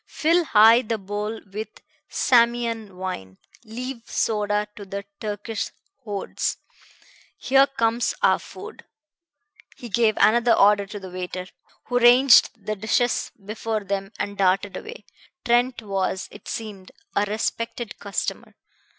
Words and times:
Fill 0.09 0.45
high 0.45 0.81
the 0.81 0.97
bowl 0.97 1.39
with 1.53 1.67
Samian 2.09 2.95
wine; 2.97 3.37
leave 3.65 4.01
soda 4.09 4.67
to 4.75 4.83
the 4.83 5.05
Turkish 5.19 5.69
hordes. 6.03 6.57
Here 7.37 7.67
comes 7.67 8.15
our 8.23 8.39
food." 8.39 8.83
He 9.77 9.89
gave 9.89 10.17
another 10.17 10.53
order 10.53 10.87
to 10.87 10.99
the 10.99 11.11
waiter, 11.11 11.45
who 11.85 11.99
ranged 11.99 12.65
the 12.65 12.75
dishes 12.75 13.31
before 13.45 13.83
them 13.83 14.11
and 14.17 14.39
darted 14.39 14.75
away. 14.75 15.05
Trent 15.45 15.83
was, 15.83 16.27
it 16.31 16.47
seemed, 16.47 16.91
a 17.15 17.21
respected 17.25 17.99
customer. 17.99 18.55